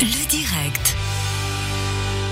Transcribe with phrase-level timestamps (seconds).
[0.00, 0.96] Le direct.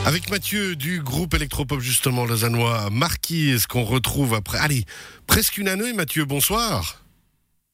[0.05, 4.85] Avec Mathieu du groupe électropop justement lausannois Marquise qu'on retrouve après, allez,
[5.29, 7.03] presque une année Mathieu, bonsoir.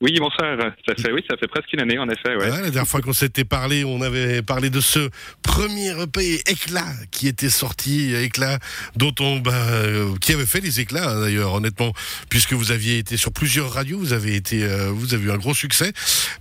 [0.03, 0.59] Oui, bonsoir.
[0.87, 2.37] Ça fait, oui, ça fait presque une année, en effet.
[2.37, 2.51] Ouais.
[2.51, 5.09] Ouais, la dernière fois qu'on s'était parlé, on avait parlé de ce
[5.43, 8.59] premier EP Éclat qui était sorti, Éclat,
[8.95, 11.95] dont on, bah, euh, qui avait fait les éclats hein, d'ailleurs, honnêtement,
[12.29, 15.39] puisque vous aviez été sur plusieurs radios, vous avez été, euh, vous avez eu un
[15.39, 15.93] gros succès,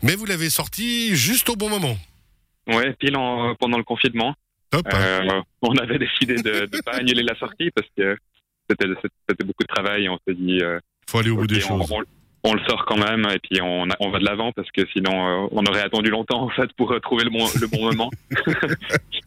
[0.03, 1.97] mais vous l'avez sorti juste au bon moment.
[2.67, 4.33] Ouais, pile en- pendant le confinement.
[4.69, 4.85] Top.
[4.91, 4.97] hein.
[5.29, 8.17] Euh, on avait décidé de ne pas annuler la sortie parce que
[8.69, 10.05] c'était beaucoup de travail.
[10.05, 10.79] et On s'est dit, euh,
[11.09, 11.91] Faut aller au bout des on, choses.
[11.91, 12.03] on-
[12.43, 14.81] on le sort quand même et puis on, a- on va de l'avant parce que
[14.93, 18.09] sinon euh, on aurait attendu longtemps en fait pour trouver le bon, le bon moment.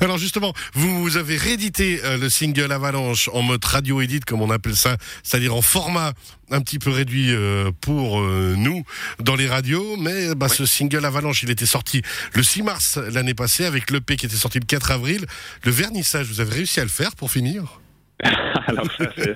[0.00, 4.50] Alors justement, vous, avez réédité euh, le single Avalanche en mode radio edit, comme on
[4.50, 6.12] appelle ça, c'est-à-dire en format
[6.50, 8.82] un petit peu réduit euh, pour euh, nous
[9.20, 9.96] dans les radios.
[9.96, 10.56] Mais bah, Oui.
[10.56, 12.02] ce single Avalanche, il était sorti
[12.34, 15.24] le 6 mars l'année passée avec l'EP qui était sorti le 4 avril.
[15.64, 17.80] Le vernissage, vous avez réussi à le faire pour finir?
[18.66, 19.34] Alors ça c'est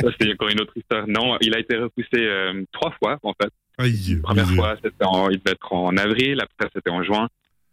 [0.00, 1.04] ça, c'est encore une autre histoire.
[1.08, 3.50] Non, il a été repoussé euh, trois fois en fait.
[3.78, 4.54] Aïe, La première aïe.
[4.56, 7.28] fois, c'était en, il devait être en avril, après c'était en juin,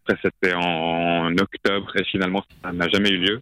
[0.07, 3.41] après c'était en octobre, et finalement ça n'a jamais eu lieu.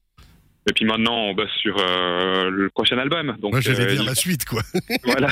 [0.68, 3.36] Et puis maintenant, on bosse sur euh, le prochain album.
[3.40, 4.64] Donc, Moi, j'allais euh, dire il- la suite, quoi.
[5.04, 5.28] voilà.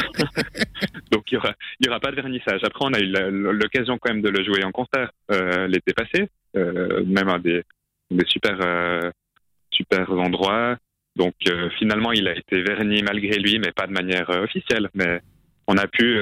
[1.11, 1.39] donc il
[1.81, 2.61] y aura, pas de vernissage.
[2.63, 6.29] Après, on a eu l'occasion quand même de le jouer en concert euh, l'été passé,
[6.55, 7.63] euh, même à des,
[8.11, 8.59] des super,
[9.71, 10.77] super endroits.
[11.15, 11.33] Donc
[11.79, 14.89] finalement, il a été verni malgré lui, mais pas de manière officielle.
[14.93, 15.19] Mais
[15.65, 16.15] on a pu,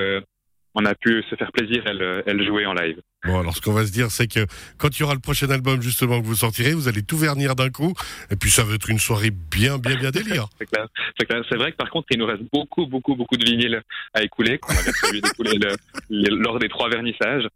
[0.75, 2.97] on a pu se faire plaisir et le, jouer en live.
[3.25, 4.45] Bon, alors ce qu'on va se dire, c'est que
[4.77, 7.55] quand il y aura le prochain album, justement, que vous sortirez, vous allez tout vernir
[7.55, 7.93] d'un coup.
[8.31, 10.47] Et puis, ça va être une soirée bien, bien, bien délire.
[10.59, 10.87] C'est clair.
[11.19, 11.43] C'est clair.
[11.49, 13.81] C'est vrai que par contre, il nous reste beaucoup, beaucoup, beaucoup de vinyles
[14.13, 15.75] à écouler, qu'on avait prévu d'écouler le-
[16.09, 17.47] le- lors des trois vernissages.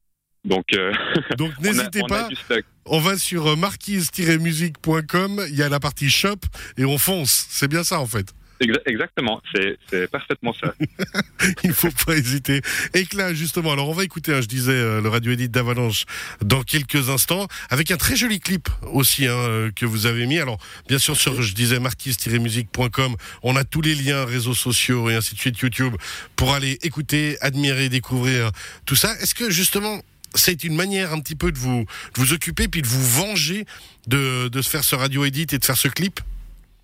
[0.43, 0.91] Donc, euh,
[1.37, 2.29] Donc, n'hésitez pas.
[2.85, 6.35] On va sur marquise-musique.com, il y a la partie shop
[6.77, 7.47] et on fonce.
[7.49, 8.33] C'est bien ça en fait.
[8.61, 9.41] Exa- Exactement,
[9.89, 10.73] c'est parfaitement ça.
[11.63, 12.61] Il faut pas hésiter.
[12.93, 13.73] Éclat justement.
[13.73, 16.05] Alors on va écouter, hein, je disais, euh, le radio edit d'Avalanche
[16.41, 20.39] dans quelques instants, avec un très joli clip aussi hein, euh, que vous avez mis.
[20.39, 20.57] Alors
[20.87, 25.35] bien sûr sur, je disais, marquise-musique.com, on a tous les liens, réseaux sociaux et ainsi
[25.35, 25.95] de suite, YouTube,
[26.35, 28.51] pour aller écouter, admirer, découvrir
[28.85, 29.13] tout ça.
[29.19, 30.01] Est-ce que justement
[30.33, 33.65] c'est une manière un petit peu de vous, vous occuper puis de vous venger
[34.07, 36.19] de, de se faire ce radio edit et de faire ce clip?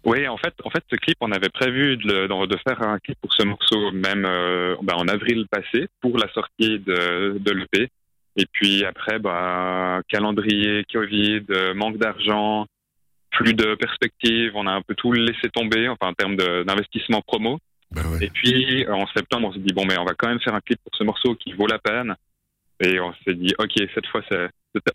[0.03, 2.97] Oui, en fait, en fait, ce clip, on avait prévu de, le- de faire un
[2.99, 7.51] clip pour ce morceau même euh, ben, en avril passé pour la sortie de, de
[7.51, 7.89] l'EP.
[8.37, 11.43] Et puis après, bah, calendrier, Covid,
[11.75, 12.65] manque d'argent,
[13.29, 17.59] plus de perspectives, on a un peu tout laissé tomber, enfin en termes d'investissement promo.
[17.95, 18.01] Ouais.
[18.25, 20.61] Et puis en septembre, on s'est dit bon, mais on va quand même faire un
[20.61, 22.15] clip pour ce morceau qui vaut la peine.
[22.79, 24.21] Et on s'est dit ok, cette fois,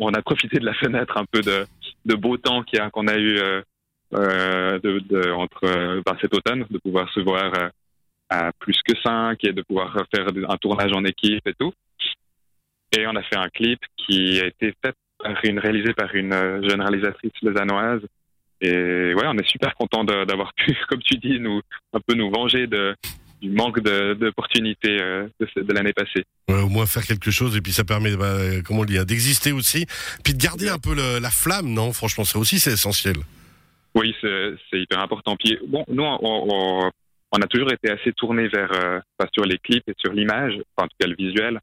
[0.01, 1.67] on a profité de la fenêtre un peu de,
[2.07, 3.61] de beau temps qu'il y a- qu'on a eu euh,
[4.15, 7.69] euh, de, de- entre euh, ben, cet automne, de pouvoir se voir euh,
[8.29, 11.73] à plus que cinq et de pouvoir faire un tournage en équipe et tout.
[12.97, 16.33] Et on a fait un clip qui a été fait par une, réalisé par une
[16.33, 18.01] euh, jeune réalisatrice lausannoise.
[18.61, 21.61] Et ouais, on est super content de- d'avoir pu, comme tu dis, nous
[21.93, 22.95] un peu nous venger de,
[23.43, 26.25] du manque de- d'opportunités de, ce- de l'année passée.
[26.49, 29.53] Ouais, au moins faire quelque chose et puis ça permet, bah, comment on dit, d'exister
[29.53, 29.85] aussi,
[30.25, 31.93] puis de garder un peu le- la flamme, non?
[31.93, 33.17] Franchement, ça aussi c'est essentiel.
[33.97, 35.37] Oui, c'est hyper important.
[35.37, 36.91] Puis bon, nous, on, on,
[37.33, 39.01] on a toujours été assez tourné vers euh,
[39.33, 41.61] sur les clips et sur l'image, enfin, en tout cas le visuel.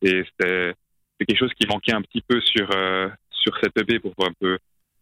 [0.00, 0.74] Et c'est
[1.18, 4.58] quelque chose qui manquait un petit peu sur euh, sur cette EP pour un peu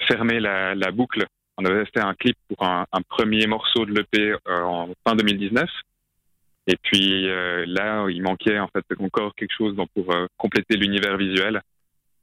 [0.09, 1.25] fermer la, la boucle.
[1.59, 5.15] On avait fait un clip pour un, un premier morceau de l'EP euh, en fin
[5.15, 5.69] 2019.
[6.67, 10.77] Et puis euh, là, il manquait en fait encore quelque chose donc, pour euh, compléter
[10.77, 11.61] l'univers visuel.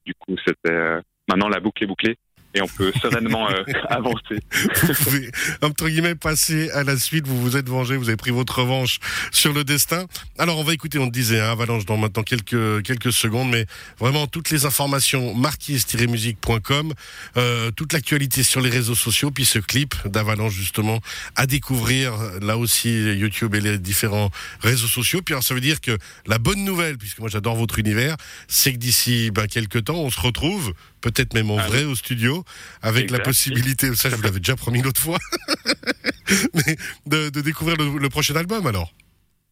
[0.04, 2.18] Du coup, c'était euh, maintenant la boucle est bouclée
[2.54, 4.40] et on peut sereinement euh, avancer.
[4.84, 5.32] Vous pouvez,
[5.62, 9.00] entre guillemets, passer à la suite, vous vous êtes vengé, vous avez pris votre revanche
[9.32, 10.06] sur le destin.
[10.38, 13.66] Alors on va écouter, on te disait, hein, Avalanche dans maintenant quelques, quelques secondes, mais
[14.00, 16.94] vraiment toutes les informations, marquise-musique.com,
[17.38, 21.00] euh, toute l'actualité sur les réseaux sociaux, puis ce clip d'Avalanche justement
[21.36, 25.22] à découvrir, là aussi YouTube et les différents réseaux sociaux.
[25.22, 28.16] Puis alors ça veut dire que la bonne nouvelle, puisque moi j'adore votre univers,
[28.48, 30.74] c'est que d'ici ben, quelques temps, on se retrouve,
[31.12, 32.44] peut-être même en Ah vrai au studio,
[32.82, 35.18] avec la possibilité, ça je vous l'avais déjà promis l'autre fois,
[36.54, 36.76] mais
[37.06, 38.92] de, de découvrir le, le prochain album alors.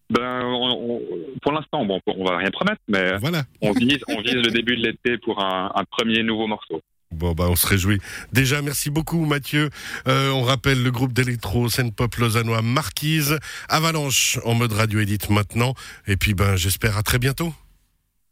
[0.10, 1.02] Ben, on- on-
[1.42, 3.44] pour l'instant, bon, on va rien promettre, mais Voilà.
[3.62, 6.82] on vise, on vise le début de l'été pour un, un premier nouveau morceau.
[7.12, 8.00] Bon, bah, on se réjouit.
[8.34, 9.70] Déjà, merci beaucoup, Mathieu.
[10.08, 15.20] Euh, on rappelle le groupe d'électro, scène pop lausannois Marquise, Avalanche en mode radio edit
[15.30, 15.74] maintenant.
[16.08, 17.54] Et puis, ben, j'espère à très bientôt.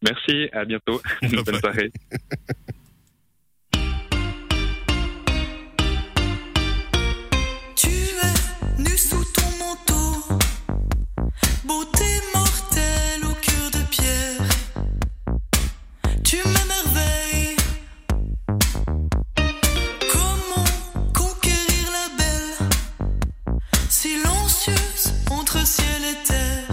[0.03, 1.01] Merci, à bientôt.
[1.21, 1.91] Bonne soirée.
[23.93, 26.72] silencieuse entre ciel et terre.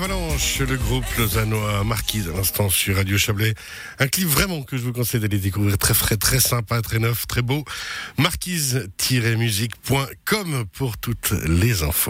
[0.00, 3.54] Le groupe lausannois Marquise à l'instant sur Radio Chablais.
[3.98, 7.26] Un clip vraiment que je vous conseille d'aller découvrir, très frais, très sympa, très neuf,
[7.26, 7.64] très beau.
[8.16, 12.06] Marquise-musique.com pour toutes les infos.